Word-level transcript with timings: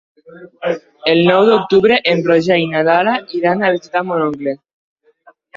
El 1.11 1.21
nou 1.27 1.41
d'octubre 1.49 1.99
en 2.13 2.25
Roger 2.29 2.59
i 2.63 2.67
na 2.73 2.83
Lara 2.89 3.15
iran 3.41 3.63
a 3.69 3.73
visitar 3.77 4.05
mon 4.09 4.29
oncle. 4.33 4.57